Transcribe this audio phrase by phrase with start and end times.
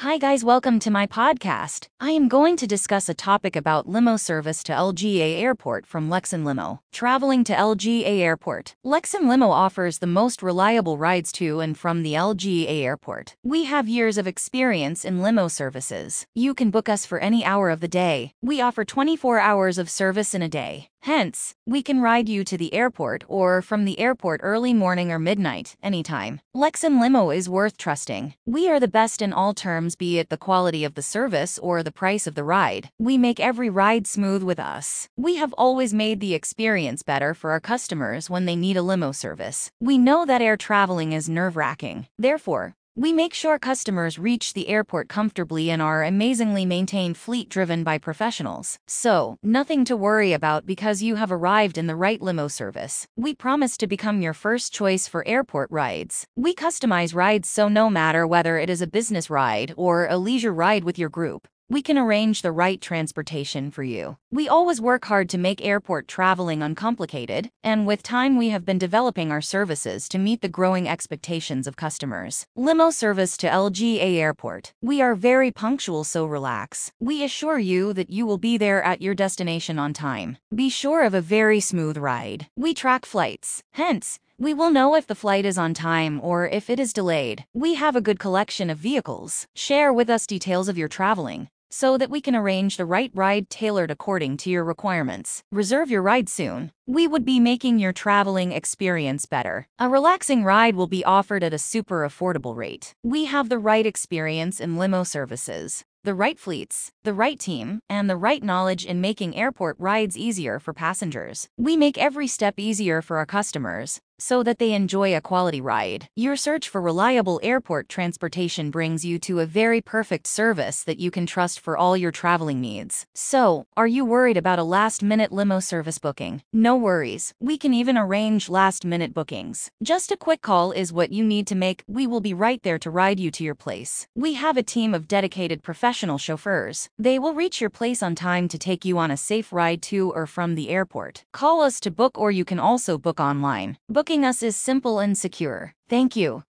[0.00, 1.88] Hi, guys, welcome to my podcast.
[2.00, 6.44] I am going to discuss a topic about limo service to LGA Airport from Lexon
[6.44, 6.80] Limo.
[6.92, 8.74] Traveling to LGA Airport.
[8.84, 13.36] Lexon Limo offers the most reliable rides to and from the LGA Airport.
[13.42, 16.26] We have years of experience in limo services.
[16.34, 18.32] You can book us for any hour of the day.
[18.42, 20.90] We offer 24 hours of service in a day.
[21.06, 25.20] Hence, we can ride you to the airport or from the airport early morning or
[25.20, 26.40] midnight, anytime.
[26.52, 28.34] Lexon Limo is worth trusting.
[28.44, 31.84] We are the best in all terms, be it the quality of the service or
[31.84, 32.90] the price of the ride.
[32.98, 35.08] We make every ride smooth with us.
[35.16, 39.12] We have always made the experience better for our customers when they need a limo
[39.12, 39.70] service.
[39.80, 42.08] We know that air traveling is nerve wracking.
[42.18, 47.84] Therefore, we make sure customers reach the airport comfortably in our amazingly maintained fleet driven
[47.84, 48.78] by professionals.
[48.86, 53.06] So, nothing to worry about because you have arrived in the right limo service.
[53.14, 56.26] We promise to become your first choice for airport rides.
[56.36, 60.54] We customize rides so no matter whether it is a business ride or a leisure
[60.54, 64.16] ride with your group, we can arrange the right transportation for you.
[64.30, 68.78] We always work hard to make airport traveling uncomplicated, and with time we have been
[68.78, 72.46] developing our services to meet the growing expectations of customers.
[72.54, 74.74] Limo service to LGA Airport.
[74.80, 76.92] We are very punctual so relax.
[77.00, 80.38] We assure you that you will be there at your destination on time.
[80.54, 82.46] Be sure of a very smooth ride.
[82.56, 83.64] We track flights.
[83.72, 87.44] Hence, we will know if the flight is on time or if it is delayed.
[87.54, 89.46] We have a good collection of vehicles.
[89.56, 93.50] Share with us details of your traveling so that we can arrange the right ride
[93.50, 95.42] tailored according to your requirements.
[95.50, 96.72] Reserve your ride soon.
[96.86, 99.66] We would be making your traveling experience better.
[99.78, 102.94] A relaxing ride will be offered at a super affordable rate.
[103.02, 108.08] We have the right experience in limo services the right fleets, the right team, and
[108.08, 111.48] the right knowledge in making airport rides easier for passengers.
[111.58, 116.08] We make every step easier for our customers, so that they enjoy a quality ride.
[116.16, 121.10] Your search for reliable airport transportation brings you to a very perfect service that you
[121.10, 123.06] can trust for all your traveling needs.
[123.14, 126.42] So, are you worried about a last minute limo service booking?
[126.52, 129.70] No worries, we can even arrange last minute bookings.
[129.82, 132.78] Just a quick call is what you need to make, we will be right there
[132.78, 134.06] to ride you to your place.
[134.14, 136.88] We have a team of dedicated professional chauffeurs.
[136.98, 140.12] They will reach your place on time to take you on a safe ride to
[140.12, 141.24] or from the airport.
[141.32, 143.76] Call us to book or you can also book online.
[143.88, 145.74] Book Booking us is simple and secure.
[145.88, 146.44] Thank you.